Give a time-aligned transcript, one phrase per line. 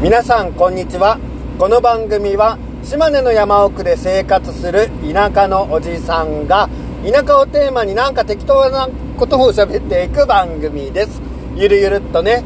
[0.00, 1.18] 皆さんこんにちは。
[1.58, 6.68] この番組は島根の山奥で生活する田舎のおじさんが
[7.04, 8.88] 田舎をテーマになんか適当な
[9.18, 11.20] ことを喋っていく番組です。
[11.56, 12.44] ゆるゆるっとね。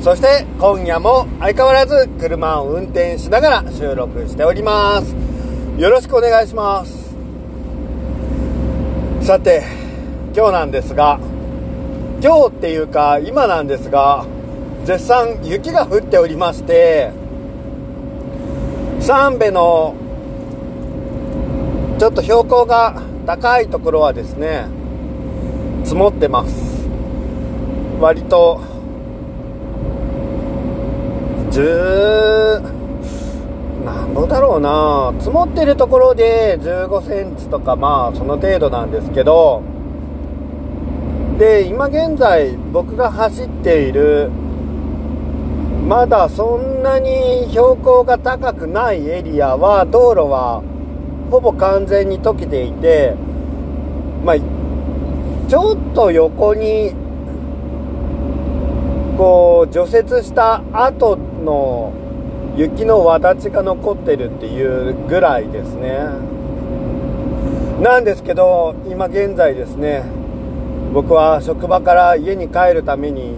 [0.00, 5.14] そして今夜も相変わらず車を運転しながら収録しております。
[5.76, 7.14] よろしくお願いします。
[9.20, 9.62] さて
[10.34, 11.20] 今日なんですが
[12.22, 14.24] 今日っていうか今なんですが
[14.84, 17.10] 絶賛雪が降っておりまして
[19.00, 19.94] 三部の
[21.98, 24.66] ちょっと標高が高いところはですね
[25.84, 26.86] 積もってます。
[28.00, 28.60] 割と
[31.50, 32.62] 10
[33.84, 35.14] なんぼだろうな。
[35.18, 39.62] 積もってるところで15センチとかまあその程度なんですけど
[41.38, 44.30] で今現在僕が走っている
[45.86, 50.62] まだそんなに標高が高くないエリアは道路は
[51.30, 53.14] ほぼ完全に溶けていて
[54.24, 54.36] まあ
[55.48, 56.94] ちょっと横に
[59.18, 61.92] こう除雪した後の
[62.56, 65.98] 雪の輪立ちが残ってるっていうぐらいですね。
[67.82, 70.04] なんですけど今現在ですね
[70.94, 73.34] 僕は職場から家に帰るために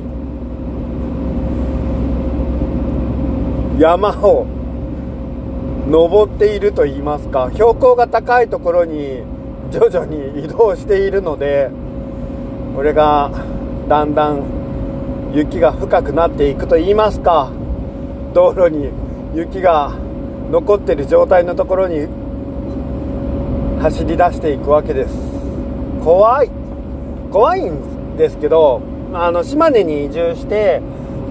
[3.78, 4.46] 山を
[5.88, 9.22] 登っていると言いますか標高が高いところに
[9.70, 11.70] 徐々に移動しているので
[12.74, 13.30] これが
[13.88, 17.52] だんだん雪が深くなっていくと言いますか
[18.32, 18.90] 道路に
[19.34, 19.92] 雪が
[20.50, 22.06] 残ってる状態のところに
[23.80, 25.14] 走り出していくわけです。
[26.02, 26.50] 怖い。
[27.30, 28.80] 怖いんですけど
[29.12, 30.80] あの島根に移住して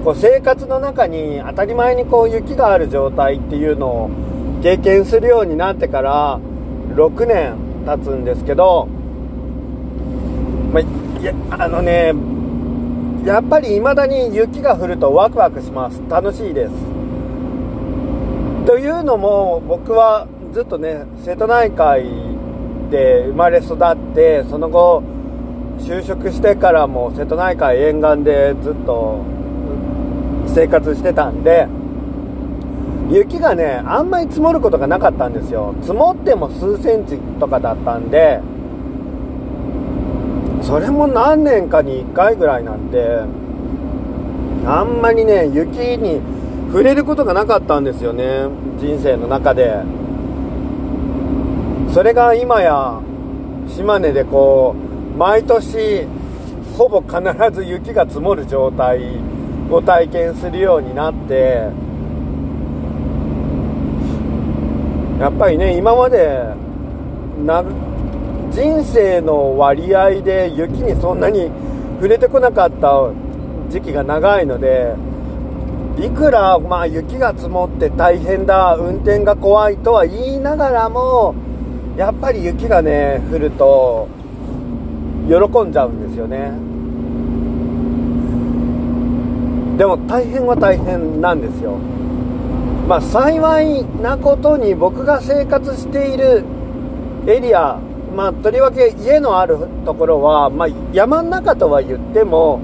[0.05, 4.11] こう生活の中に当たり前にこう雪がある状態っていうのを
[4.61, 6.39] 経験するようになってから
[6.93, 7.57] 6年
[7.87, 8.85] 経つんですけど、
[10.71, 10.81] ま
[11.49, 12.13] あ、あのね
[13.25, 15.99] やっぱり未だに雪が降るとワクワクします。
[16.07, 16.71] 楽しいです。
[18.67, 22.03] というのも僕はずっとね瀬戸内海
[22.91, 25.01] で生まれ育ってその後
[25.79, 29.33] 就職してからも瀬戸内海沿岸でずっと
[30.55, 31.67] 生活してたんで
[33.11, 35.75] 雪がねあんまり積もることがなかったんですよ。
[35.81, 38.39] 積もっても数センチとかだったんで
[40.63, 43.21] それも何年かに1回ぐらいなんで
[44.65, 46.21] あんまりね雪に
[46.71, 48.47] 触れることがなかったんですよね
[48.79, 49.83] 人生の中で。
[51.93, 52.99] それが今や
[53.69, 54.75] 島根でこ
[55.13, 56.05] う毎年
[56.77, 57.21] ほぼ必
[57.53, 58.99] ず雪が積もる状態
[59.69, 61.69] を体験するようになって
[65.19, 66.53] やっぱりね今まで
[67.45, 67.63] な
[68.51, 71.49] 人生の割合で雪にそんなに
[71.95, 73.11] 触れてこなかった
[73.69, 74.95] 時期が長いので
[75.97, 81.33] いくら、まあ、雪が積もって大変だ運転が怖いとは言いながらも
[81.97, 84.09] やっぱり雪がね降ると
[85.27, 86.74] 喜んじゃうんですよね。
[89.77, 91.77] でも大変は大変なんですよ。
[92.87, 96.43] まあ幸いなことに僕が生活している
[97.27, 97.79] エリア
[98.15, 102.59] まあとりわけ家のあるところは、まあ、山の中とは言っても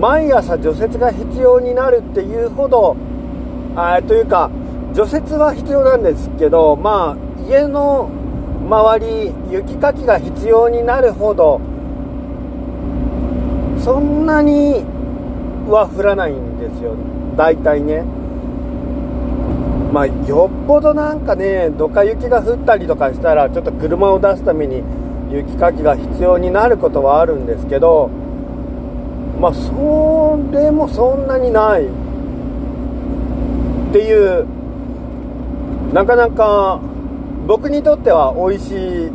[0.00, 2.96] 毎朝除雪が必要になるっていうほど
[3.76, 4.50] あというか
[4.92, 8.10] 除雪は必要なんですけどまあ家の
[8.68, 11.60] 周り雪かきが必要になるほど
[13.80, 14.84] そんなに
[15.70, 16.94] は降らないんですよ。
[17.36, 18.04] 大体ね。
[19.92, 24.82] まあよっぽどなんかねドカ雪が降ったりとかしたらちょっと車を出すために
[25.30, 28.10] 雪かきが必要になることはあるんですけど
[29.40, 31.86] まあそれもそんなにない。
[31.86, 31.90] っ
[33.90, 34.46] ていう
[35.94, 36.80] なかなか
[37.46, 39.10] 僕にとっては美味しい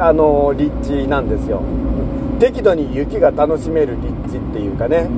[0.00, 1.62] あの立地なんですよ。
[2.40, 5.08] 適度に雪が楽しめる立地っていうかね。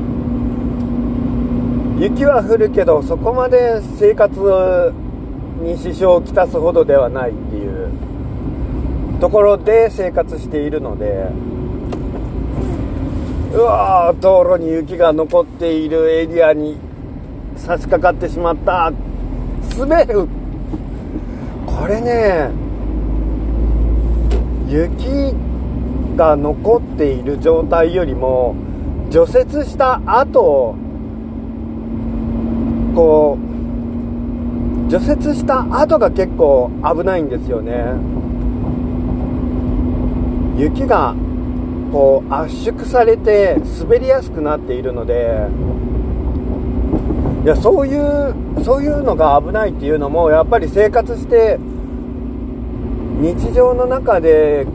[1.99, 4.93] 雪は降るけどそこまで生活
[5.63, 7.89] に支障をきたすほどではないっていう。
[9.21, 11.27] ところで生活しているので
[13.53, 16.77] うわー道路に雪が残っているエリアに
[17.57, 18.93] 差し掛かってしまった。
[19.77, 20.29] 滑る。
[21.67, 22.51] これね
[24.69, 25.35] 雪
[26.17, 28.55] が残っている状態よりも
[29.11, 30.77] 除雪した後
[32.99, 37.95] こう除雪した後が結構危ないんですよね。
[40.57, 41.15] 雪が
[41.93, 45.47] こう圧縮されて滑りやすくなっているので。
[47.45, 48.35] いやそういう
[48.65, 51.57] そういうのが危ないっていうのもやっぱり生活して
[53.21, 54.67] 日常の中で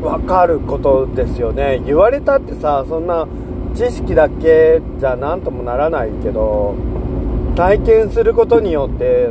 [0.00, 1.82] 分かることですよね。
[1.84, 3.28] 言われたってさそんな
[3.74, 6.89] 知識だけじゃ何ともならないけど。
[7.56, 9.30] 体験することによって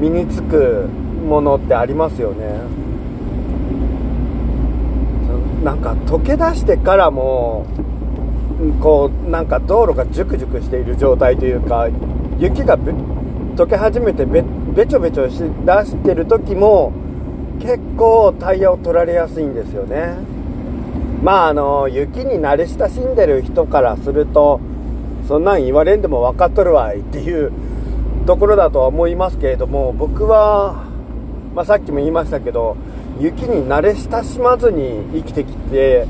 [0.00, 0.88] 身につく
[1.28, 2.60] ものってありますよね。
[5.64, 7.66] なんか溶け出してからも
[8.80, 11.88] こうなんか道路がジュクジュクしている状態というか
[12.38, 14.42] 雪が溶け始めてべ
[14.74, 16.92] べちょべちょしだしてる時も
[17.60, 20.18] 結構タイヤを取られやすいんですよね。
[21.22, 24.60] まああの雪に慣れ親しんでる人からすると
[25.26, 27.52] そんなん言われんでも分かっとるわいっていう
[28.26, 30.84] ところだとは思いますけれども僕は、
[31.54, 32.76] まあ、さっきも言いましたけど
[33.20, 36.06] 雪に慣れ親しまずに生きてきて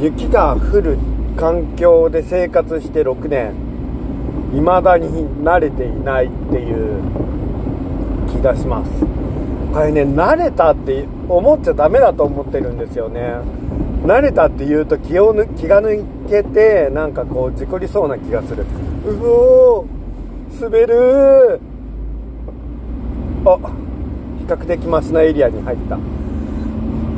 [0.00, 0.98] 雪が降る
[1.36, 3.54] 環境で生活して6年
[4.52, 5.08] 未だに
[5.44, 7.02] 慣れていないっていう
[8.28, 8.90] 気がします。
[9.72, 13.34] これね慣れたって思っちゃダメだと思ってるんですよね。
[14.08, 18.64] 慣れたって言うと気を気が抜けてなんかこう事故りそうな気がする。
[19.06, 21.60] うおー滑る
[23.44, 23.58] あ
[24.38, 25.98] 比較的マシなエリアに入った。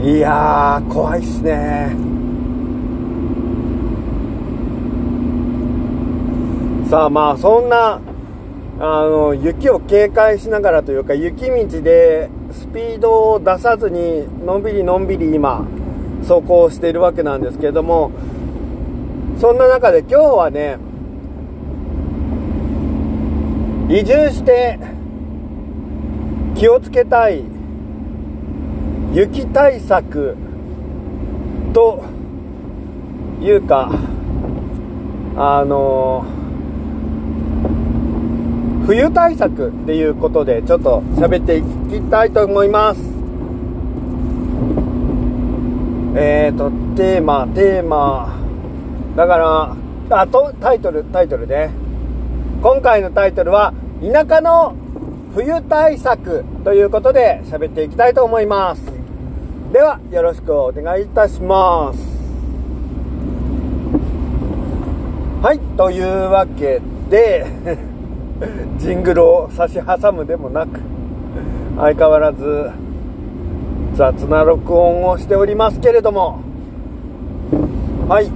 [0.05, 1.95] いやー怖いっすね。
[6.91, 8.01] さあまあそんな
[8.81, 15.65] あの雪を警戒しながらというか雪道でスピードを出さずにのんびりのんびり今
[16.23, 18.11] 走行しているわけなんですけれども
[19.41, 20.79] そんな中で今日はね
[23.89, 24.79] 移住して
[26.55, 27.43] 気をつけたい
[29.13, 30.37] 雪対策
[31.73, 32.05] と
[33.41, 33.91] いうか
[35.37, 36.25] あの
[38.87, 43.20] 冬対策っていうことでちょっと喋っていきたいと思います。
[46.17, 48.37] えーとテーマテーマ。
[49.17, 49.77] だから
[50.23, 51.71] あとタイトルタイトルね。
[52.63, 53.73] 今回のタイトルは
[54.03, 54.75] 田舎の
[55.35, 58.83] 冬対策ということで喋っていきたいと思います。
[59.73, 61.99] ではよろしくお願いいたします。
[65.43, 67.47] はいというわけで
[68.79, 70.81] ジングルを差し挟むでもなく
[71.77, 72.71] 相変わらず
[73.95, 76.41] 雑な録音をしておりますけれども。
[78.09, 78.31] はい。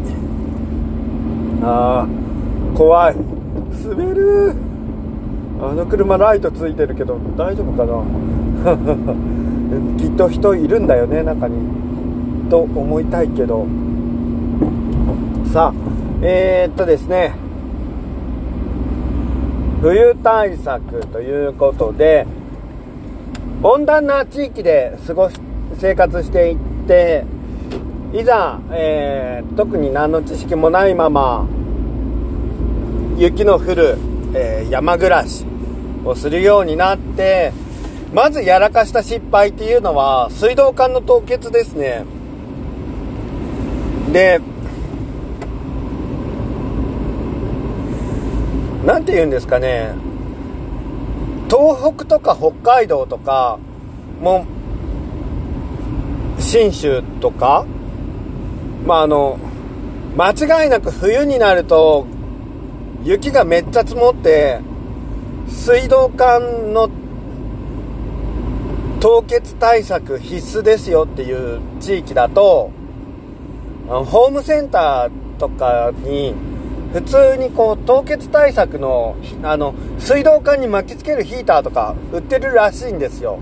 [1.63, 3.17] ああ怖い。
[3.85, 4.55] 滑る。
[5.61, 8.03] あの車ライトついてるけど大丈夫かな？
[9.99, 11.57] きっと人いるんだよね中に。
[12.51, 13.67] と思いたいけど。
[15.53, 15.73] さあ
[16.23, 17.35] えー、っとですね。
[19.81, 22.27] 冬対策ということで
[23.63, 25.39] 温暖な地域で過ごし
[25.77, 26.57] 生活していっ
[26.87, 27.25] て
[28.13, 31.47] いざ、えー、特に何の知識もないまま
[33.17, 33.99] 雪の降る、
[34.35, 35.45] えー、山暮らし
[36.05, 37.53] をするようになって
[38.13, 42.05] まずやらかした失敗っていうのは水道管の凍結ですね。
[44.13, 44.41] で
[48.85, 49.95] 何て言うんですかね。
[51.49, 53.59] 東北とか北海道とか
[54.21, 54.64] もう
[56.55, 57.67] 信州とか
[58.87, 59.41] まああの
[60.17, 60.31] 間
[60.63, 62.07] 違いなく冬になると
[63.03, 64.61] 雪がめっちゃ積もって
[65.49, 66.89] 水道管の
[69.01, 72.71] 凍結対策必須ですよっていう地域だと
[73.89, 76.35] ホームセンターとかに
[76.93, 83.41] 普通にこう凍結対策のあの水道管に巻きつけるヒーターとか売ってるらしいんですよ。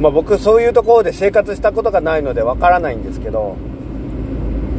[0.00, 3.56] まあ、僕そういうところで生活したことがないのでわからないんですけど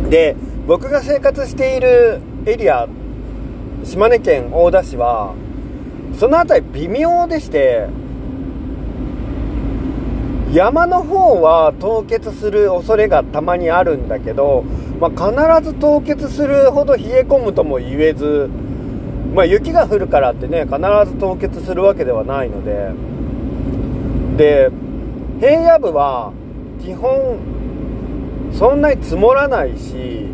[0.09, 0.35] で
[0.65, 2.87] 僕が生活しているエリア
[3.83, 5.35] 島根県大田市は
[6.17, 7.87] その辺り微妙でして
[10.53, 14.63] 山の方は凍結する恐れがたまにあるんだけど、
[14.99, 18.49] まあ、必ず凍結するほど冷え込むとも言えず、
[19.35, 22.91] まあ、雪が降るからってね必ず凍結するわけではないので
[24.37, 24.71] で
[25.39, 26.33] 平野部は
[26.81, 27.39] 基本
[28.51, 30.27] そんなに積もらないし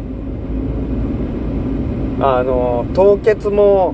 [2.20, 3.94] あの凍結も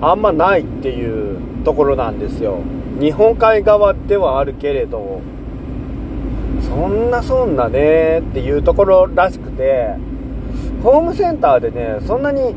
[0.00, 2.60] あんまないっていうところなんですよ。
[3.00, 5.20] 日本海側ではあるけれど
[6.62, 9.94] そんなそんなねっていうところらしくて
[10.82, 12.54] ホームセンターでねそんなに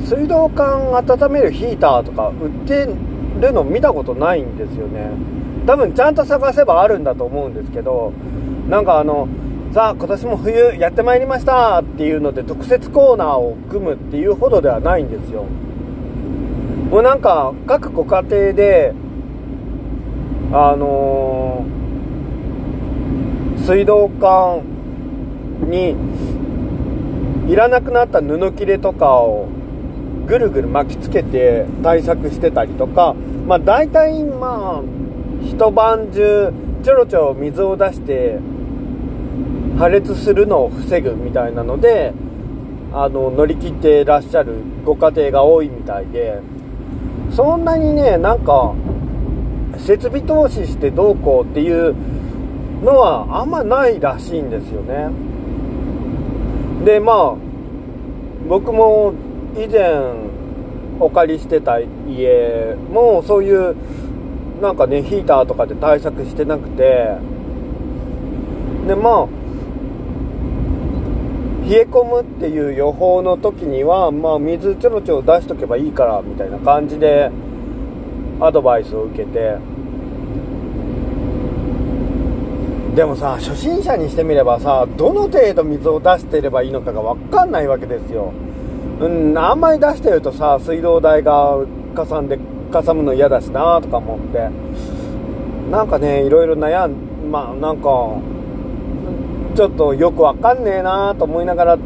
[0.00, 2.86] 水道管温めるヒーターとか売って
[3.40, 5.10] るの見たことないんですよね。
[5.66, 8.12] 多分ちゃんと探せばあるんだと思うんですけど
[8.68, 9.28] なんかあの
[9.72, 15.46] さあ今年も冬やってまいりましたっていうので特設コーナーを組むっていうほどではないんですよ。
[16.90, 18.94] もうなんか各ご家庭で
[20.52, 24.62] あのー、水道管
[25.68, 25.96] に
[27.52, 29.48] いらなくなった布切れとかを
[30.26, 33.16] ぐるぐる巻きつけて対策してたりとか
[33.46, 34.82] まあ大体まあ
[35.44, 38.38] 一晩中ちょろちょろ水を出して
[39.78, 42.12] 破裂するのを防ぐみたいなので
[42.92, 46.40] あの乗り切ってらっしゃるご家庭が多いみたいで
[47.32, 48.74] そんなにねなんか
[49.78, 51.94] 設備投資してどうこうっていう
[52.82, 55.08] のはあんまないらしいんですよね。
[56.84, 57.34] でまあ
[58.48, 59.14] 僕も
[59.56, 60.12] 以前
[61.00, 63.74] お借りしてた家もそういう
[64.64, 67.16] なんかねヒーターとかで対策してなくて。
[68.86, 69.28] でまあ
[71.66, 77.30] 冷え込むっていう予報の時には、まあ、水ちょろちょろ出しとけばいいからみたいな感じで
[78.38, 79.56] アドバイスを受けて。
[82.94, 88.32] でもさ初心者にしてみればさどの程度水を出してればいいのかが分かんないわけですよ。
[89.00, 91.56] うんあんまり出してるとさ水道代が
[91.96, 92.38] かさんで
[92.74, 94.50] かさむの嫌だしなとか思って。
[95.70, 97.82] なんかねいろいろ悩んまあなんか
[99.56, 101.78] ちょっとよくわかんねえなと思いながら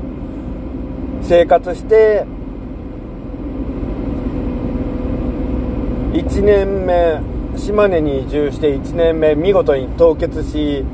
[1.23, 2.25] 生活して
[6.13, 7.21] 1年目
[7.57, 10.85] 島根に移住して1年目見事に凍結し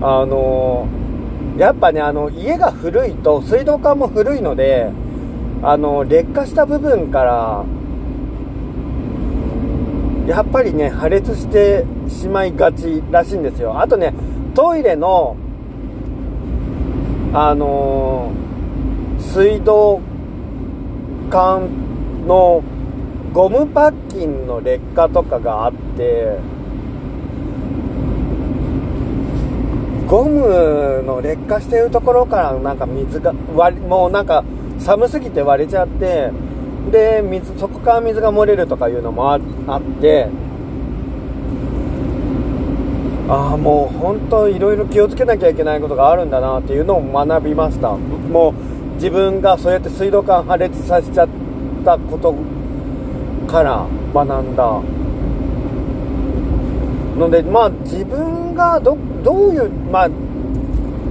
[0.00, 0.88] あの
[1.58, 4.90] やっぱねあの家が古いと水道管も古いので
[5.62, 7.64] あの劣化した部分から
[10.26, 13.80] やっぱりね破裂してしまいがちらしいんですよ。
[13.80, 14.12] あとね
[14.54, 15.36] トイレの
[17.32, 18.32] あの
[19.18, 20.00] 水道
[21.30, 21.68] 管
[22.26, 22.62] の
[23.32, 26.38] ゴムパッキンの劣化とかがあって
[30.06, 34.44] ゴムの劣化してるところからなんか水が割もうなんか
[34.78, 36.30] 寒すぎて割れちゃって
[36.90, 39.40] で水そこから水が漏れるとかいうのもあっ
[40.00, 40.28] て
[43.28, 47.90] ああもう本当いろいろ気をつけなきゃいけないことがあるんだなっていうのを学びました。
[47.90, 48.54] もう
[48.94, 51.28] 自分がそうやって水道管破裂させちゃっ
[51.84, 52.34] たこと
[53.48, 54.80] から学んだ。
[57.18, 60.10] のでまあ自分がどどういうまあ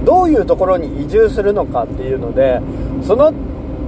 [0.04, 2.60] どういうところに移住するのかっていうので
[3.02, 3.32] その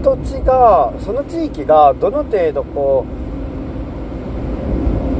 [0.02, 3.04] 土地がその地域がどの程度こ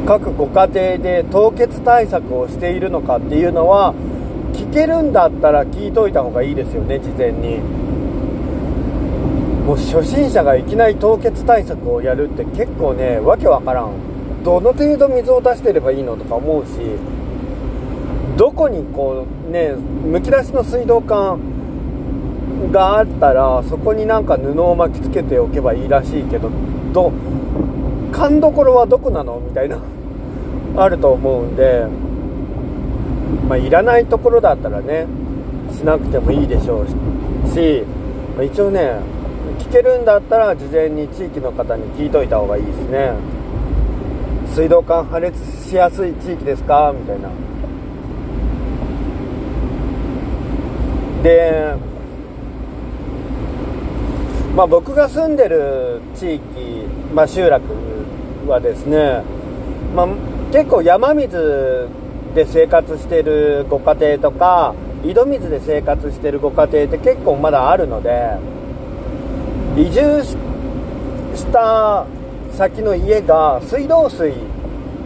[0.05, 3.95] う各ご家庭で凍結対策をしているのかっていうのは
[4.55, 7.59] 聞けるんだったら聞いといた方がいいですよね事前に。
[9.67, 13.93] もう初心者がいきなり凍結対策をやるって結構ねわけわからん。
[14.43, 16.71] どの程度水を出してればいいのとか思うし
[18.37, 21.58] どこにこうねむき出しの水道管
[22.73, 26.51] があったらそこになんか布を巻きつけておけばいいらしいけど
[26.93, 27.13] ど
[28.13, 29.41] 勘どころはどこなの？
[29.41, 29.79] みたいな
[30.77, 31.87] あると思うんで
[33.49, 35.07] まあいらないところだったらね
[35.71, 37.85] しなくてもいいでしょうし、
[38.37, 38.97] まあ、一応ね
[39.59, 43.13] 聞けるんだったら事前に地域の方に聞いといた方がいいですね。
[44.47, 45.39] 水道管破裂
[45.69, 46.93] しやすい地域ですか？
[46.99, 47.29] みたいな。
[51.23, 51.75] で
[54.59, 56.43] まあ、僕が住んでる地域、
[57.15, 57.63] まあ、集落
[58.49, 59.23] はですね、
[59.95, 60.09] まあ、
[60.51, 61.39] 結構山水
[62.35, 64.75] で生活してるご家庭とか
[65.05, 68.37] 井戸水で生活してるご家庭って結構まだあるので
[69.77, 70.37] 移住し
[71.53, 72.09] た
[72.55, 74.33] 先の家が水道水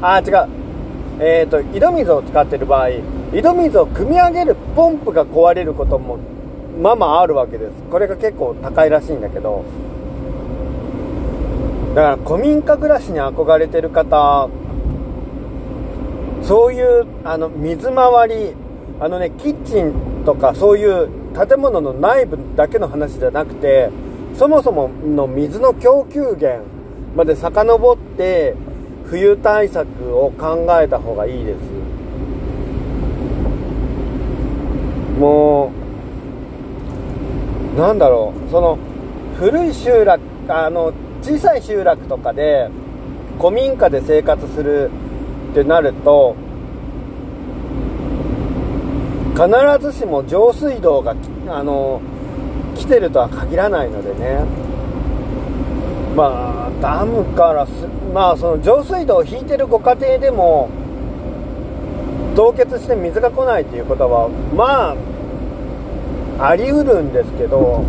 [0.01, 0.49] あ違う
[1.21, 3.03] えっ、ー、と井戸水を使ってる場合井
[3.43, 6.32] 戸水を汲み上げるポンプが壊れることも
[6.83, 7.73] まあまああるわけです。
[7.91, 9.65] これが結構高いらしいんだけど。
[11.95, 14.49] だから古民家暮らしに憧れてる方
[16.43, 18.55] そういうあの水回り
[18.99, 23.91] あのねキッチンとかそういう建物の内部だけの話じゃなくて
[24.35, 26.65] そもそもの水の供給源
[27.15, 28.55] まで遡って
[29.05, 31.59] 冬対策を考えた方がいいです。
[35.21, 35.82] もう
[37.77, 38.51] なんだろう。
[38.51, 38.79] その
[39.39, 42.69] 古い集落あの小さい集落とかで
[43.39, 44.91] 古民家で生活する
[45.53, 46.37] ってなると
[49.35, 49.49] 必
[49.81, 51.15] ずしも上水道が
[51.49, 52.01] あの
[52.77, 54.45] 来てるとは限らないのでね。
[56.15, 57.71] まあダムからす
[58.13, 60.69] まあその上水道を引いてるご家庭でも
[62.37, 64.97] 凍結して水が来ないっていうことはまあ
[66.39, 67.85] あり得るんですけど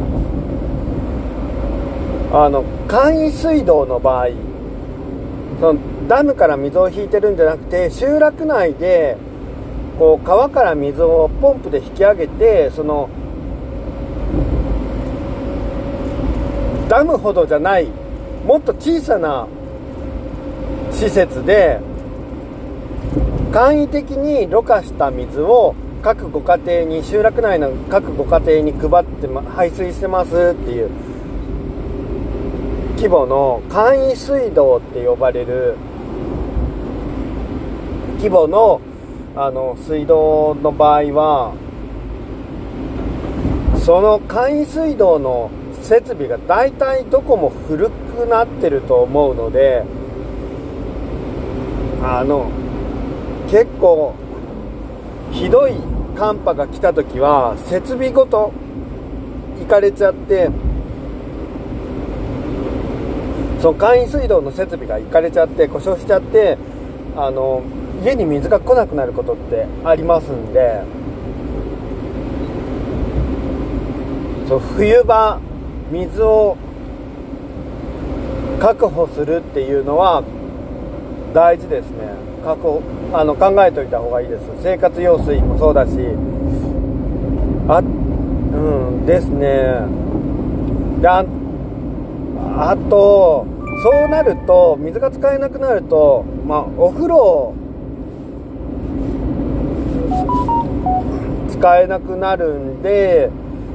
[2.31, 4.29] あの簡易水道の場合
[5.59, 9.17] そのダムから水を引いてるんじゃなくて集落内で
[9.97, 13.09] こう川から水をポンプで引き上げてその
[16.89, 17.88] ダムほどじゃない
[18.45, 19.47] もっと小さな
[20.91, 21.79] 施設で
[23.51, 30.89] 簡易的にろ過した水を各ご家庭に集落内の各ご家庭に配ってま排水してますっていう
[32.98, 35.77] 規模の簡易水道って呼ばれる
[38.17, 38.81] 規模の
[39.33, 41.53] あの水道の場合は
[43.83, 49.86] その簡易水道の設備が大体どこも古くなってると思うので
[52.03, 52.51] あの
[53.50, 54.15] 結構
[55.31, 58.53] ひどい寒波が来た時は設備ごと
[59.60, 60.50] 行かれちゃって
[63.62, 66.58] その簡易水道の設備が行かれちゃって故障しちゃって
[67.15, 67.63] あの
[68.03, 70.84] 家に水が来なくなることってありますんで
[74.48, 75.39] そう冬場
[75.91, 76.58] 水を
[78.60, 80.24] 確保するっていうのは
[81.34, 81.98] 大事ですね。
[82.45, 82.82] 確保
[83.13, 84.43] あの考えておいた方がいいです。
[84.62, 85.91] 生活用水もそうだし。
[87.67, 87.84] あう
[88.91, 90.04] んですね。
[90.99, 91.26] であ
[92.58, 93.45] あと
[93.84, 97.54] そうなると水が使えなくなるとまあお風呂
[101.49, 103.30] 使えなくなるんで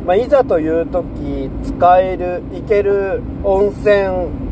[0.09, 4.48] まあ、いざという時使える行ける温泉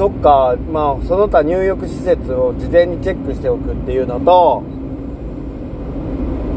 [0.00, 4.62] とか、まあ、その他入浴施設を事前にチェックしておくっていうのと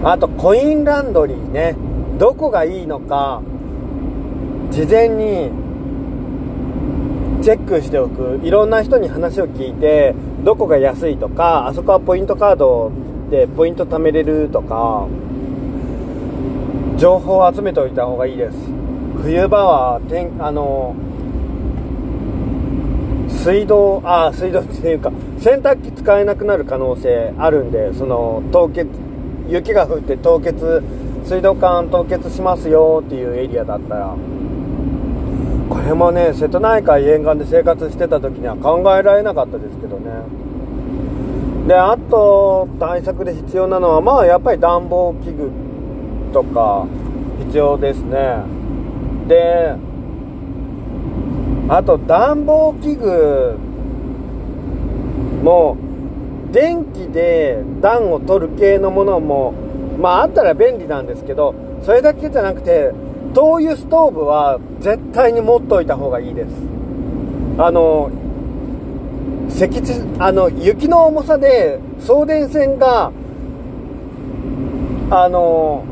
[0.05, 1.75] あとコインランドリーね。
[2.17, 3.41] どこがいいのか
[4.71, 5.51] 事前に
[7.43, 8.39] チェックしておく。
[8.43, 12.93] いろんな人に話を聞いてどこが安いとかあそこはポイントカード
[13.29, 15.05] でポイント貯めれるとか
[16.97, 18.57] 情報を集めておいた方がいいです。
[19.21, 20.95] 冬場は天あの
[23.43, 28.89] 水道あ水道っていうか洗濯機使えなくなる可能性あるんでその凍結
[29.49, 30.81] 雪が降って凍結
[31.25, 34.15] 水道管凍結しますよっていうエリアだったら
[35.69, 40.11] これもね瀬戸内海沿岸で生活してた時には考えられなかったですけどね。
[41.67, 45.51] であと対策で必要なのはまあやっぱり暖房器具
[46.31, 46.85] とか
[47.39, 48.37] 必要ですね。
[49.27, 49.75] で
[51.69, 53.57] あと暖房器具
[55.43, 55.77] も
[56.51, 59.53] 電気で暖を取る系のものも
[59.99, 62.91] まああったら便利なんですけどそれだけじゃなくて
[63.33, 66.49] 灯油ストーブは絶対に持っといた方がいいです。
[67.57, 68.11] あの
[69.49, 73.11] 積地あの雪の重さで送電線が
[75.09, 75.83] あの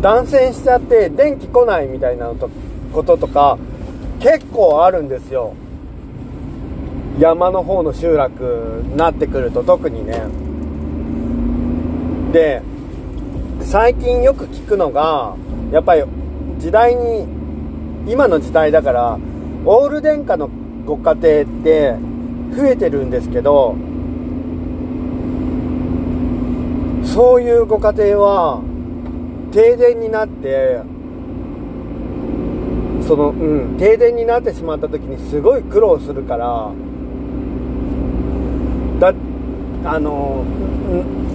[0.00, 2.32] 断線しちゃって電気来ないみたいな
[2.92, 3.58] こととか
[4.22, 5.54] 結構あるんですよ。
[7.18, 10.22] 山の方の集落になってくると特にね。
[12.32, 12.62] で
[13.60, 15.34] 最近よく聞くのが
[15.72, 16.04] やっぱり
[16.58, 17.26] 時代に
[18.06, 19.18] 今の時代だから
[19.64, 20.48] オール電化の
[20.86, 21.96] ご家庭って
[22.56, 23.76] 増えてるんですけど
[27.04, 28.62] そういうご家庭は
[29.52, 30.80] 停電になって
[33.06, 33.76] そのうん。
[33.78, 36.70] 停電になってしまった時にすごい苦労するから
[39.00, 39.12] だ
[39.84, 40.44] あの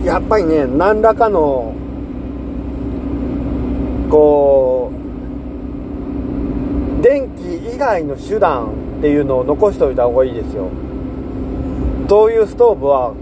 [0.05, 1.75] やっぱりね何らかの
[4.09, 4.97] こう
[7.03, 8.67] 電気以外の手段
[8.99, 10.69] っていうのを残しておいた方がいいですよ。
[12.07, 13.13] 灯油ストーブは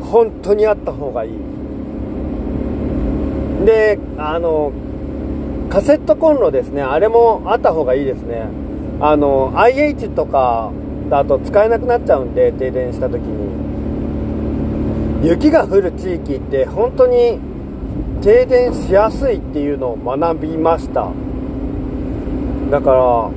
[0.00, 1.32] 本当にあった方がいい。
[3.66, 4.72] であの
[5.68, 6.82] カセットコンロですね。
[6.82, 8.46] あれもあった方がいいですね。
[9.00, 10.70] あの IH とか
[11.10, 13.66] あと使えなくなっちゃうんで停電した時に。
[15.22, 17.38] 雪が降る地域って本当に
[18.22, 21.08] 停電しやすいっていうのを学びました。
[22.70, 23.30] だから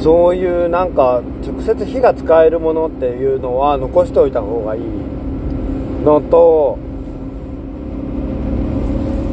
[0.00, 4.82] そういうなんか直接火が使えるものっていうのは残しておいた方がいい。
[6.04, 6.78] のと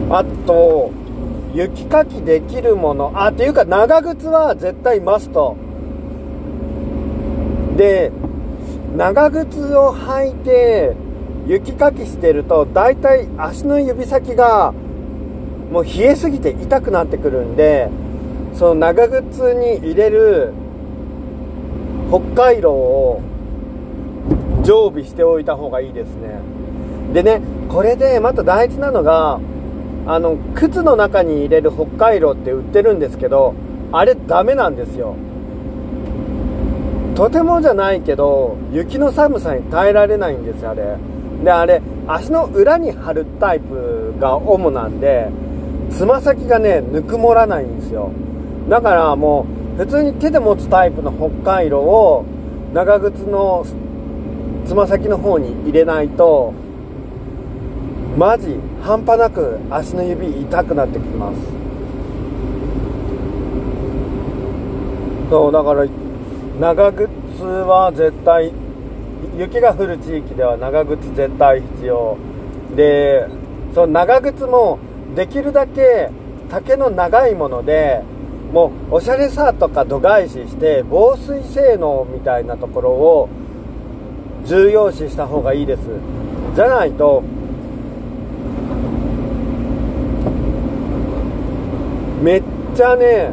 [0.09, 0.91] あと
[1.53, 3.11] 雪かきできるもの。
[3.15, 5.55] あっていうか長靴は絶対マスト。
[7.75, 8.11] で
[8.95, 10.95] 長靴を履いて
[11.47, 14.73] 雪かきしてると大体足の指先が
[15.71, 17.89] もう冷えすぎて痛くなってくるんで
[18.53, 20.53] その長靴に入れる
[22.09, 23.21] 北海道を
[24.63, 26.60] 常備しておいた方がいいですね。
[27.13, 29.39] でねこれでまた大事なのが
[30.05, 33.53] あの靴の中に入れる北海道って売ってるんですけど
[33.91, 35.15] あれダメなんですよ。
[37.15, 40.97] とてもじゃないけど雪の寒さに耐えられないんですあれ。
[41.43, 45.29] であれ足の裏に貼るタイプが主なんで
[45.89, 48.11] つま先がねぬくもらないんですよ。
[48.69, 49.45] だからも
[49.75, 52.25] う普通に手で持つタイプの北海道を
[52.73, 53.65] 長靴の
[54.65, 56.53] つま先の方に入れないと
[58.17, 61.37] マジ半端なく足の指痛くなってきます。
[65.29, 65.85] そうだから
[66.59, 67.07] 長靴
[67.43, 68.51] は絶対
[69.37, 72.17] 雪が降る地域では長靴絶対必要。
[72.75, 73.27] で
[73.73, 74.77] その長靴も
[75.15, 76.09] できるだけ
[76.49, 78.03] 丈の長いもので
[78.51, 83.29] もうおしゃれさとか度外視して防水性能みたいなところを
[84.43, 85.83] 重要視した方がいいです。
[86.55, 87.23] じゃないと
[92.21, 92.43] めっ
[92.75, 93.31] ちゃね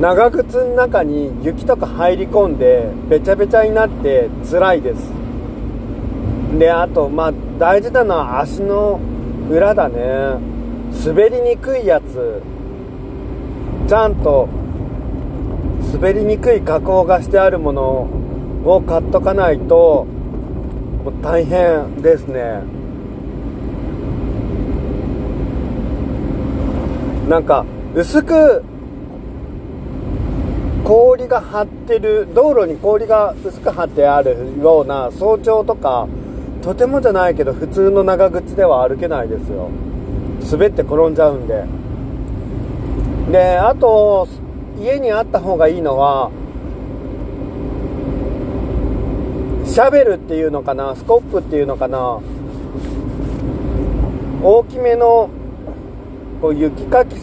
[0.00, 5.12] 長靴の中に雪とか入り込んでべちゃべちゃになって辛いです。
[6.58, 9.00] であとまあ大事なのは足の
[9.50, 10.54] 裏だね。
[11.04, 12.42] 滑りにくいやつ。
[13.88, 14.48] ちゃんと
[15.92, 18.08] 滑りにくい加工がしてあるもの
[18.64, 20.06] を買っとかないと
[21.04, 22.62] もう大変ですね。
[27.28, 28.62] なんか薄く
[30.84, 36.06] 氷が張ってる道路に氷が薄く張ってあるような早朝とか
[36.62, 39.70] とてもじゃないけど普通の長靴では歩けないですよ。
[40.50, 41.64] 滑って転んじゃうんで。
[43.32, 44.28] であと
[44.78, 46.30] 家にあった方がいいのは
[49.64, 52.20] シャベルっていうのかなスコップっていうのかな。
[54.42, 55.30] 大きめの
[56.44, 57.16] こう雪かき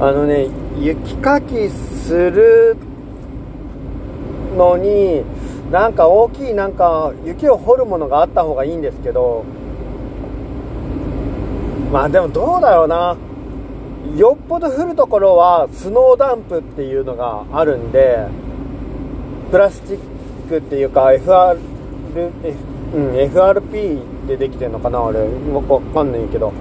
[0.00, 0.48] あのね
[0.80, 2.76] 雪かきする
[4.56, 5.22] のに
[5.70, 9.44] なんか大きいなんか雪を掘るものがあった方がいいんですけど
[11.92, 13.16] まあでもどうだろうな。
[14.16, 18.26] よっぽど降るところはスノーダンプっていうのがあるんで
[19.52, 19.98] プラスチッ
[20.48, 21.56] クっていうか FR、
[22.94, 25.20] うん、FRP でできてるのかなあれ。
[25.20, 26.52] わかんないけど。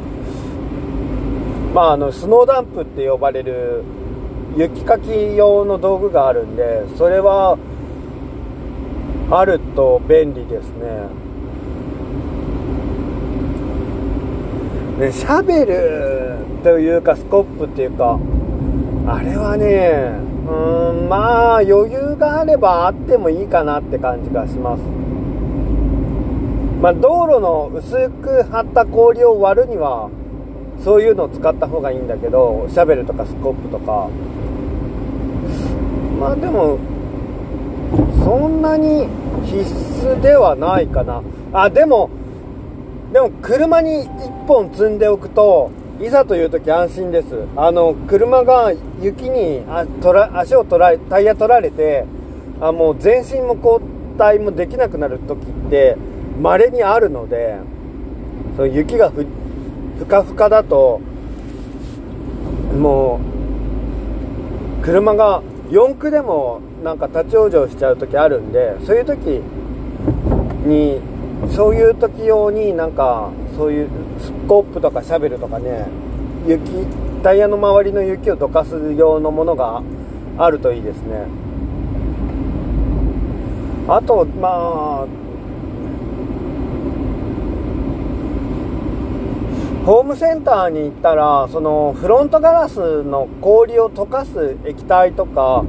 [1.74, 3.84] まああのスノーダンプって呼ばれる
[4.58, 7.58] 雪かき用の道具があるんでそれは
[9.32, 11.20] あると便利ですね。
[15.06, 18.20] ねシャベルというかスコップっていうか
[19.08, 20.12] あれはね
[20.48, 24.82] うんまあ余裕があればあってもいいかなって感じがします。
[26.82, 30.10] まあ道路の薄く張った氷を割るには
[30.84, 34.10] そういうのを使った方がいいんだけどシャベルとかスコップとか。
[36.20, 36.78] まあでも
[38.24, 39.08] そんなに
[39.46, 39.64] 必
[40.06, 41.24] 須ではないかな。
[41.54, 42.10] あでも
[43.14, 47.28] でも車に1本積んでおくといざという時安心です。
[47.56, 52.06] あの車が雪にあとら足を取られタイヤ取られて
[52.62, 53.80] あもう全身も交
[54.18, 55.96] 代もできなくなる時って
[56.42, 57.58] 稀にあるので
[58.56, 59.26] その雪がふ
[60.00, 61.02] ふかふかだと
[62.78, 63.20] も
[64.82, 69.42] う車が四駆でもなんか立ち往生しちゃう時あるんでそういう時
[70.66, 71.02] に
[71.54, 75.88] そういう時用になんかそういうスコップとかシャベルとかね
[76.48, 76.62] 雪
[77.22, 79.84] タイヤの周りの雪をどかす用のものが
[80.38, 81.26] あるといいですね。
[83.90, 85.08] あとまあ
[89.90, 95.66] ホームセンターに行ったらそのフロントガラスの氷を溶かす液体とか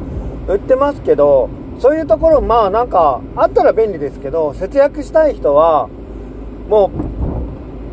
[0.46, 5.88] 売ってますけどそういうところまあなんかあったら便利ですけど節約したい人は
[6.68, 6.90] も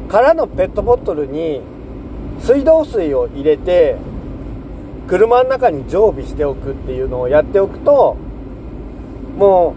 [0.06, 1.62] う空のペットボトルに
[2.42, 3.96] 水道水を入れて
[5.08, 8.18] 車の中に常備しておくっていうのをやっておくと
[9.38, 9.76] も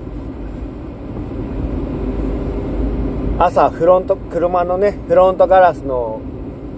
[3.38, 6.20] う朝フロント車のねフロントガラスの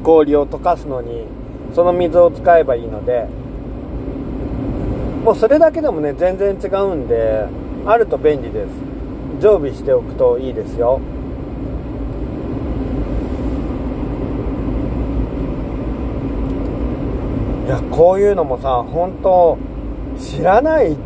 [0.03, 1.27] 氷を溶かすのに
[1.75, 3.27] その水を使えばいいので
[5.25, 7.47] もうそれだけでもね全然違うんで
[7.87, 8.93] あると便利です。
[9.41, 11.01] 常備しておくといいですよ。
[17.67, 19.59] いやこういうのもさ本当
[20.19, 20.97] 知らない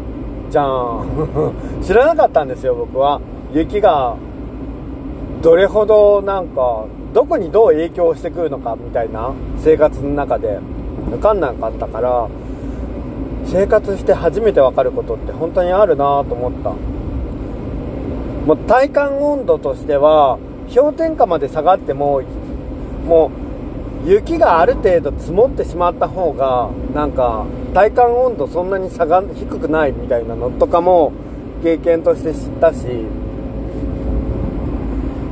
[0.51, 1.29] じゃん。
[1.83, 3.21] 知らなかったんですよ僕は。
[3.53, 4.17] 雪が
[5.43, 6.85] どれほどなんか
[7.17, 9.33] どこにどう影響してくるのかみたいな
[9.65, 10.61] 生活の中で
[11.09, 12.29] 分かんなかったから
[13.47, 16.73] 生活して初めて分かることって本当にあるなと思った。
[18.45, 20.39] もう体感温度としては
[20.75, 22.21] 氷点下まで下がっても
[23.07, 23.31] も
[24.05, 31.15] う雪がある程度積もってしまった方がなんか体感温度そんなに差が低くないみたいなのとかも
[31.63, 33.07] 経験として知ったし。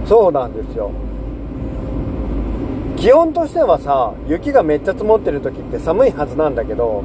[0.07, 0.91] そうなんですよ。
[3.05, 7.05] 気温としてはさ雪がめっちゃ積もってる時って寒いはずなんだけど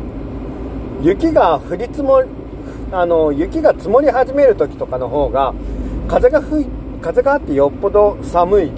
[1.04, 2.30] 雪が降り積もり
[2.94, 5.54] あの雪が積もり始める時とかの方が
[6.08, 6.66] 風が吹
[7.02, 8.72] 風があってよっぽど寒いっ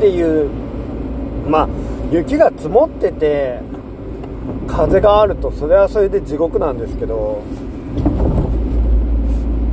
[0.00, 0.50] ていう
[1.48, 1.68] まあ
[2.12, 3.60] 雪が積もってて
[4.66, 7.42] 風があるとそれはそれで地獄なんですけど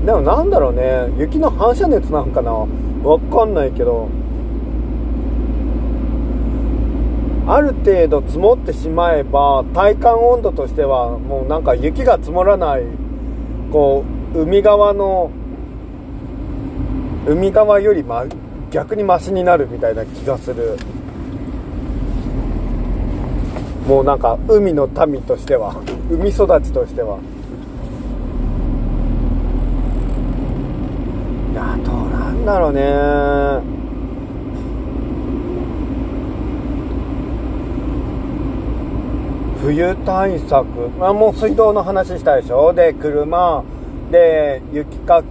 [0.05, 2.53] でもなんだろうね雪の反射熱なんかな？
[2.53, 4.07] わかんないけど。
[7.49, 12.83] ある程度積もってしまえば体感温度としてはもうなんか雪が積もらない
[13.71, 14.03] こ
[14.35, 15.31] う海側の
[17.25, 18.25] 海側より、ま、
[18.71, 20.77] 逆にマシになるみたいな気がする。
[23.85, 27.19] もうなんか海の民としては海育ちとしては。
[31.51, 33.86] いやどうなんだろうね。
[39.67, 40.65] 冬対策。
[41.01, 42.71] あもう水道の話したでしょ？
[42.73, 43.65] で車。
[44.09, 45.27] で雪かき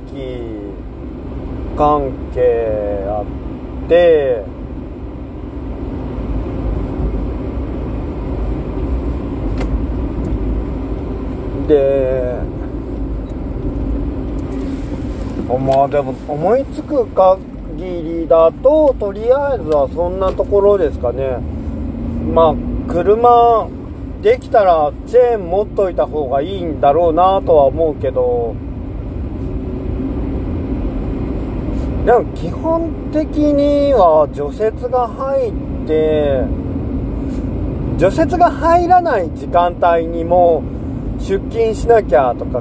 [1.75, 4.45] 関係あって。
[11.67, 12.37] で
[15.49, 17.41] まあでも思いつく限
[18.21, 21.39] りだととりあえずはそんなところですかね。
[22.35, 22.55] まあ
[22.87, 23.67] 車
[24.27, 28.57] できたらチェーン持っといた方がいいんだろうなとは思うけど
[32.05, 35.53] でも基本的には除雪が入っ
[35.87, 36.43] て
[37.99, 40.65] 除雪が入らない時間帯にも
[41.21, 42.61] 出勤しなきゃとか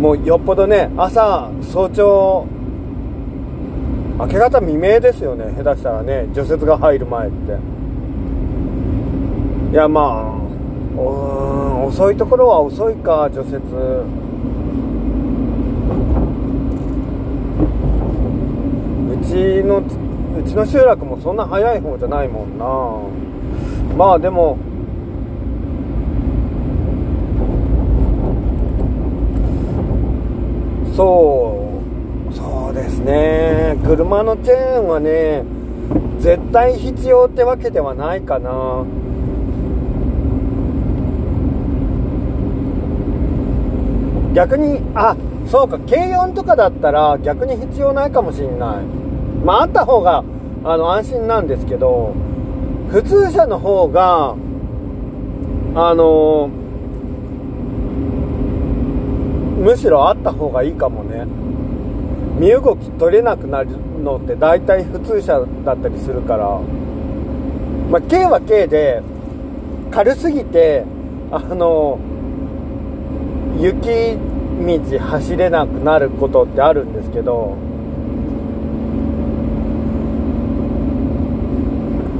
[0.00, 2.46] もうよっぽどね朝早朝
[4.18, 7.77] 明け方未明ですよね下手したらね除雪が入る前って。
[9.70, 13.56] いやまあうん遅いところは遅いか除雪。
[19.10, 22.64] うちのうちの集落もそんな早い方じゃないもんな。
[23.96, 24.56] まあでも
[30.96, 31.70] そ
[32.30, 33.76] うそうですね。
[33.84, 35.44] 車のチェーンはね
[36.20, 38.84] 絶対必要ってわけではないかな。
[44.38, 45.16] 逆にあ
[45.48, 48.84] そうか軽音とかだったら逆に必要ないかもしんない。
[49.44, 50.22] まああった方が
[50.62, 52.14] あの安心なんですけど
[52.88, 54.36] 普通車の方が
[55.74, 56.48] あの
[59.58, 61.26] むしろあった方がいいかもね。
[62.38, 63.70] 身動き取れなくなる
[64.04, 66.60] のって大体普通車だったりするから。
[67.90, 69.02] まあ軽は軽で
[69.90, 70.84] 軽すぎて
[71.32, 71.98] あの
[73.58, 74.27] 雪
[74.66, 77.56] 道走れなくなることってあるんですけど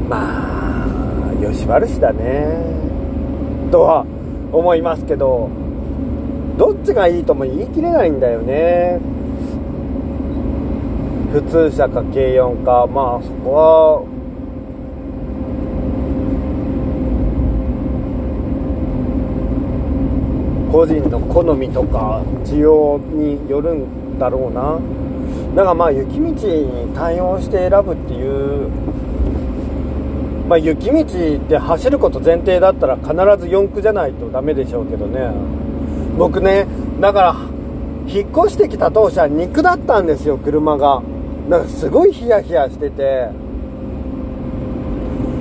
[0.08, 0.86] ま
[1.30, 2.56] あよし悪しだね。
[3.70, 4.06] とは
[4.52, 5.50] 思いますけど
[6.56, 8.98] どっちがいいとも言い切れないんだよね。
[11.32, 14.17] 普通車か軽4かまあそこは
[20.78, 24.78] 個人の好みとか需要によるんだろうな。
[25.56, 28.68] だからまあ雪道に対応して選ぶっていう
[30.48, 31.04] まあ雪道
[31.48, 33.16] で走ること前提だったら必ず
[33.52, 35.32] 4駆じゃないとダメでしょうけどね。
[36.16, 36.68] 僕ね
[37.00, 37.36] だから
[38.06, 41.02] 引っ越してきた当初は肉だったんですよ車が。
[41.48, 43.30] だかすごいヒヤヒヤしてて。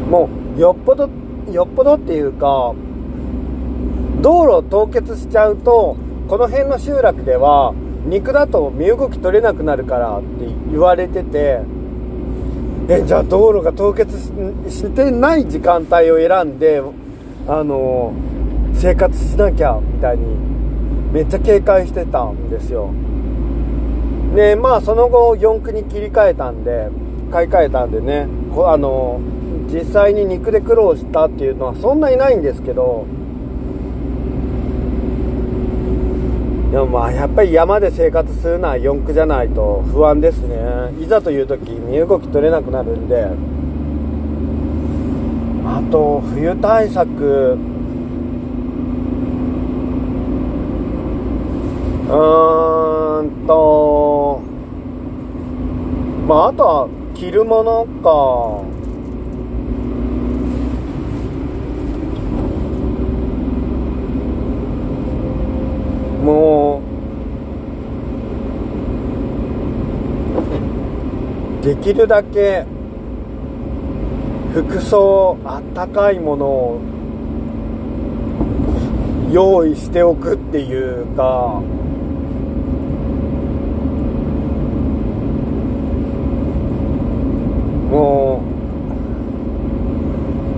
[0.09, 1.07] もうよっぽど
[1.51, 2.73] よっぽどっていうか
[4.21, 5.95] 道路凍結しちゃうと
[6.27, 7.73] この辺の集落では
[8.05, 11.61] 肉だと身動き取れなくなるからって言われてて
[12.89, 14.17] えじゃあ道路が凍結
[14.69, 16.81] してない時間帯を選んで
[17.47, 18.13] あの
[18.73, 20.35] 生活しなきゃみたいに
[21.11, 22.91] めっちゃ警戒してたんですよ。
[24.35, 26.89] でまあその後4区に切り替えたんで
[27.31, 28.27] 買い替えたんでね
[28.65, 29.19] あの
[29.67, 33.05] 実際に肉で苦労したっていうのはそんなにないんですけど
[36.77, 40.93] でもまあやっぱり山で生活するのは四駆じゃないと不安ですね。
[41.01, 43.29] いざという時身動き取れなくなるんで。
[45.65, 47.57] あと冬対策。
[52.03, 54.39] うーんと。
[56.27, 58.76] まああとは着るものか。
[66.27, 66.81] も
[71.61, 72.65] うできるだけ
[74.53, 76.81] 服装あったかいものを
[79.31, 81.61] 用意しておくっていうか
[87.89, 88.43] も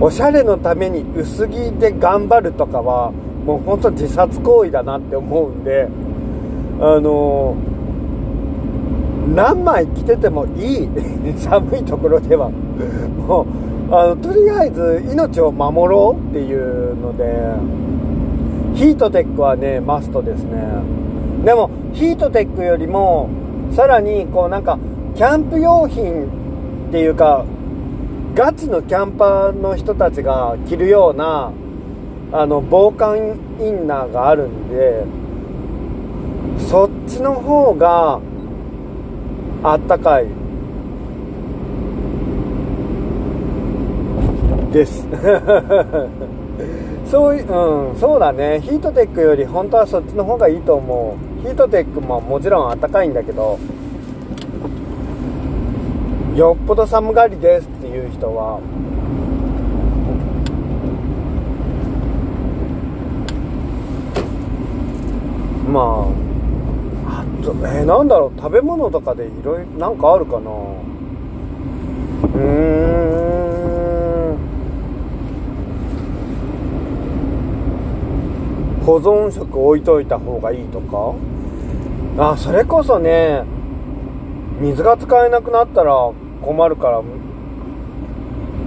[0.00, 3.12] うおしゃれのために薄着で頑張るとかは
[3.44, 5.88] もう本当自殺行為だなって思うんで
[6.80, 7.56] あの
[9.34, 10.88] 何枚着ててもいい
[11.36, 12.50] 寒いところでは。
[13.26, 13.46] もう
[13.92, 17.54] あのとりあえず命を守ろうっていうので
[18.74, 20.62] ヒートテックはねマストですね。
[21.44, 23.28] でもヒートテックよりも
[23.72, 24.78] さらにこうなんか
[25.14, 26.24] キャンプ用品
[26.88, 27.44] っていうか
[28.34, 31.50] ガチのキャンパーの人たちが着るような
[32.32, 35.04] あの防寒インナーがあるんで
[36.58, 38.20] そっちの方が
[39.62, 40.26] あったかい。
[44.72, 45.06] です。
[47.10, 48.60] そういうんそうだね。
[48.60, 51.42] ヒートテックより本当はそっちの方がいいと思う。
[51.42, 53.58] ヒートテックももちろんあったかいんだけど
[56.36, 58.60] よっぽど寒がりですっていう人は
[65.70, 66.06] ま
[67.06, 70.50] あとえー、なんだろう食べ物とかでいろいろなんかあるかな。
[72.34, 74.36] うん。
[78.84, 81.14] 保存食置いといた方がいいとか？
[82.18, 83.44] あそれこそね
[84.60, 85.94] 水が使えなくなったら
[86.42, 87.02] 困るから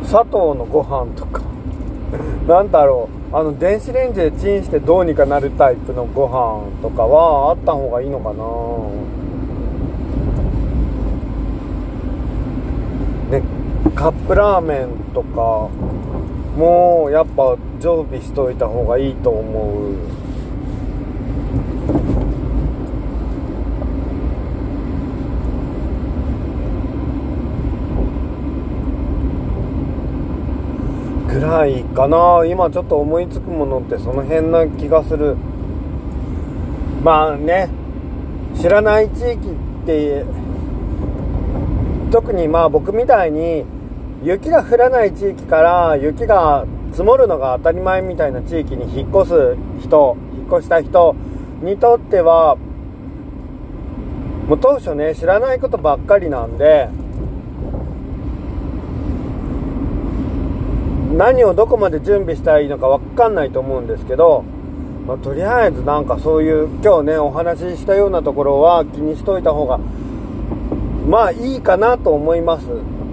[0.03, 1.41] 砂糖のご飯とか。
[2.47, 3.22] なんだろう。
[3.35, 8.35] あの電子レンジでチンしてどうにかなるタイプのご飯とかはあった方がいいのかな？
[13.39, 13.43] ね
[13.95, 15.67] カップラーメンとか
[16.55, 19.95] もやっぱ常備しといた方がいいと思う。
[31.53, 32.43] ぐらいかな。
[32.47, 35.37] 今ちょっと思いつくものってその辺な気がする。
[37.03, 37.69] まあね。
[38.59, 40.23] 知らない地域って
[42.11, 43.65] 特にまあ僕みたいに
[44.23, 51.15] 雪が降らない地域から雪が積もるのが当たり前みたいな地域に引っ越す人引っ越した人
[51.63, 52.57] にとっては
[54.47, 56.89] もう当初ね知らないことばっかりなんで
[61.13, 64.43] 何をどこまで準備したらいいのか分かんないと思うんですけど、
[65.07, 69.77] まあ、とりあえずなんかそういう今日ねお話ししたようなところは気にしといた方が
[71.07, 72.65] まあいいかなと思います。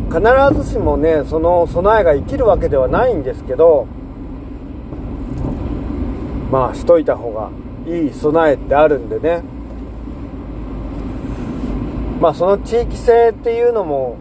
[0.08, 3.86] 必ずしもねその備えが生きるわけではないんですけど
[6.50, 7.50] まあしといた方が
[7.86, 9.42] いい備えってあるんでね。
[12.20, 14.16] まあその地域性っていうのも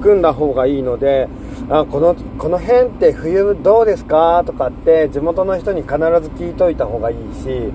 [0.00, 1.28] 組んだ方がいいので
[1.70, 4.42] あこのこの辺って冬どうですか？
[4.44, 6.00] とかって地元の人に必ず
[6.30, 7.72] 聞いといた方がいいし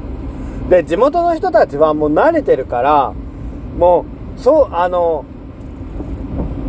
[0.70, 3.14] で、地元の人たちはもう慣れてるから、
[3.78, 4.06] も
[4.38, 5.24] う、そう、あの、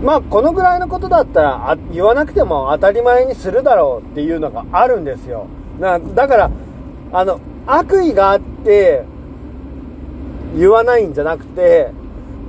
[0.02, 5.46] まあ、このぐらいのことだったらあ、言わなくても当たり前にするだろうっていうのがあるんですよ。
[5.80, 6.50] だから、
[7.12, 9.04] あの、悪意があって、
[10.56, 11.90] 言わないんじゃなくて、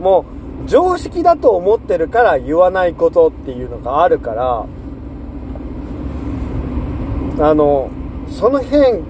[0.02, 4.66] もう、常識だと思ってるから言わないことっていうのがあるから、
[7.40, 7.90] あの、
[8.30, 9.04] その辺、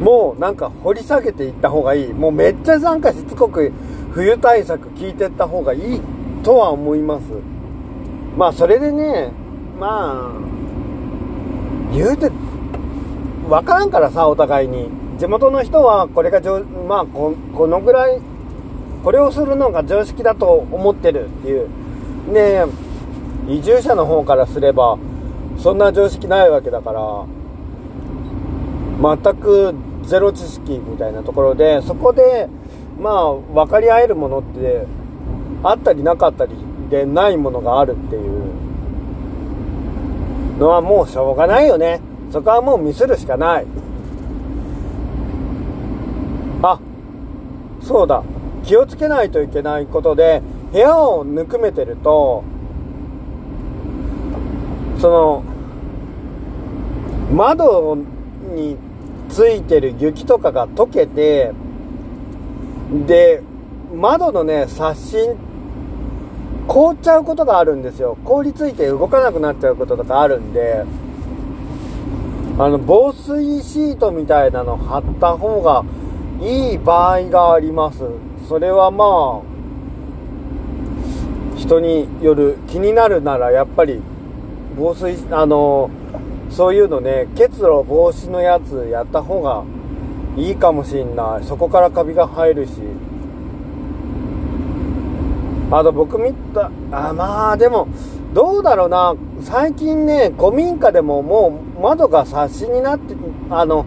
[0.00, 2.12] もうなんか掘り下げていった方がいい。
[2.12, 3.72] もうめっちゃなんかしつこく
[4.12, 6.00] 冬対策聞いてった方がいい
[6.42, 7.24] とは思います。
[8.36, 9.32] まあそれでね、
[9.78, 10.40] まあ、
[11.92, 12.30] 言うて、
[13.48, 14.88] わからんからさ、お互いに。
[15.18, 16.40] 地元の人はこれが
[16.88, 18.20] まあこ、このぐらい、
[19.02, 21.68] これをするのが常識だと思ってるっていう。
[22.32, 22.64] ね
[23.48, 24.98] 移住者の方からすれば、
[25.58, 27.24] そんな常識ないわけだから、
[29.02, 29.74] 全く
[30.04, 32.48] ゼロ知識みたいなところで、そこで、
[33.00, 34.86] まあ、分かり合えるものって、
[35.62, 36.52] あったりなかったり
[36.90, 38.52] でないものがあるっていう
[40.58, 42.00] のはもうしょうがないよね。
[42.30, 43.66] そこはもうミスるしかない。
[46.62, 46.78] あ、
[47.82, 48.22] そうだ。
[48.64, 50.42] 気をつけないといけないことで、
[50.72, 52.44] 部屋をぬくめてると、
[54.98, 55.42] その、
[57.32, 57.96] 窓
[58.54, 58.76] に
[59.28, 61.52] ついてる雪とかが溶けて、
[63.06, 63.42] で、
[63.94, 65.36] 窓のね、刷新、
[66.66, 68.16] 凍っちゃうことがあるんですよ。
[68.24, 70.84] 凍りついて動かなくなっちゃうこととかあるんで、
[72.58, 75.84] あの、防水シートみたいなの貼った方が
[76.42, 78.04] いい場合があります。
[78.50, 79.42] それはまあ、
[81.56, 84.02] 人による気になるならやっぱり
[84.76, 85.88] 防水、あの、
[86.50, 89.62] そういうのね、結露防止のやつやった方が
[90.36, 91.44] いいかもしんない。
[91.44, 92.72] そこからカビが生えるし。
[95.70, 97.86] あと僕見た、あ、まあでも、
[98.34, 99.14] どうだろうな。
[99.42, 103.14] 最近ね、古民家でももう窓がサッシになって、
[103.48, 103.86] あの、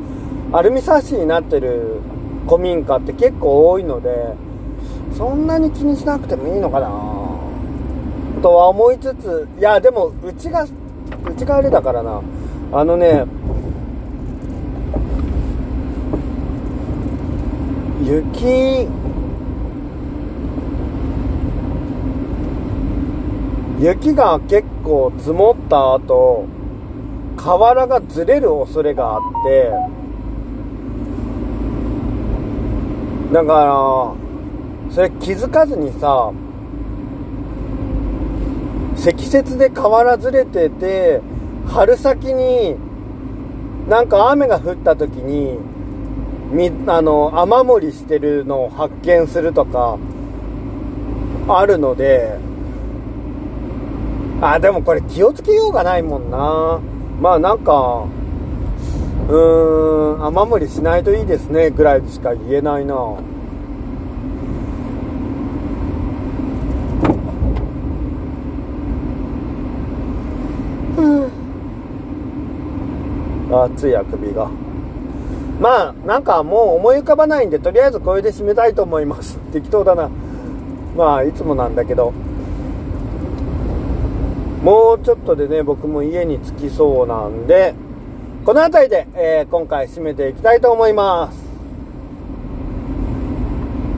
[0.54, 2.00] アルミサッシになってる
[2.48, 4.53] 古民家って結構多いので、
[5.18, 6.90] そんなに気にしなくてもいいのかな？
[8.42, 10.68] とは思いつつ、いや、でも、うちが、う
[11.38, 12.22] ちがあれだからな。
[12.74, 13.26] あのね、
[18.04, 18.90] 雪、
[23.80, 26.46] 雪が結構積もった後、
[27.38, 29.72] 瓦がずれる恐れがあって、
[33.32, 34.23] だから、
[34.94, 36.32] それ気づかずにさ、
[38.96, 41.22] 積雪で瓦ずれてて、
[41.68, 42.76] 春先に
[43.90, 45.58] なんか雨が降った時に
[46.52, 49.98] みあの雨漏りしてるのを発見するとか
[51.48, 52.38] あるので
[54.42, 56.80] あでもこれ気をつけようがないもんな。
[57.20, 58.06] まあなんか
[59.30, 62.96] うーん雨漏りしないといいですねぐらいしか言えないな。
[73.62, 74.50] 熱いあくびが。
[75.60, 79.38] まあ、なんかもう思い浮かばないんで、とりあえずこれで締めたいと思います。
[79.52, 80.10] 適当だな。
[80.98, 82.12] まあ、いつもなんだけど。
[84.64, 87.76] もうちょっとでね、僕も家に着きそうなんで、
[88.46, 91.44] この辺りで、えー、今回締めていきたいと思います。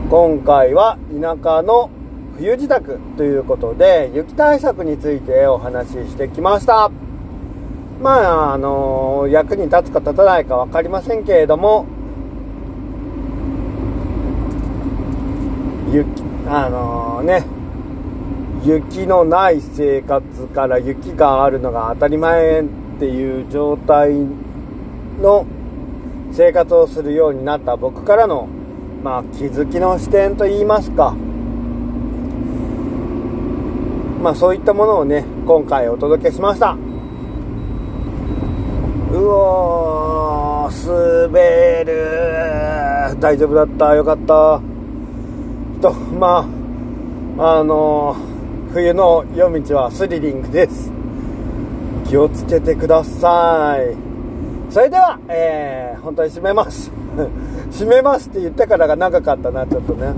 [0.09, 1.89] 今回は田舎の
[2.37, 2.79] 冬支度
[3.17, 7.04] ということで、雪対策についてお話ししてきました。
[8.01, 11.85] まあ、あの役に立つか立たないか分かりませんけれども、
[15.91, 16.07] 雪、
[16.47, 17.45] あの、ね、
[18.65, 22.63] 雪のない生活から雪があるのが当たり前っ
[22.99, 24.13] ていう状態
[25.21, 25.45] の
[26.33, 28.47] 生活をするようになった僕からの、
[29.03, 31.11] まあ、気づきの視点といいますか、
[34.21, 36.84] まあ、そういったものをね、今回お届けしました。
[39.25, 43.95] うおー、滑る大丈夫だった？
[43.95, 44.61] よかった。
[45.81, 46.47] と、ま
[47.37, 48.15] あ、あの、
[48.73, 50.91] 冬の夜道はスリリングです。
[52.07, 53.95] 気をつけてください。
[54.71, 56.91] それでは、えー、本当に締めます。
[57.71, 60.13] 締めますって言ってからが長かったな、ちょっとね。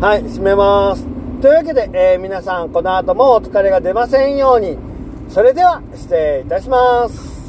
[0.00, 1.06] はい、締めます。
[1.42, 4.76] というわけで、えー、皆さん、この後もお疲れが出ませんように。
[5.28, 7.39] それでは、失礼いたします。